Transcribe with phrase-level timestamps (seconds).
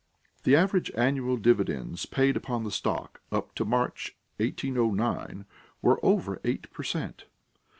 [0.45, 5.45] The average annual dividends paid upon the stock up to March, 1809,
[5.83, 7.25] were over eight per cent.